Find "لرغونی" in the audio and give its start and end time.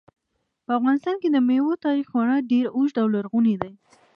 3.15-3.55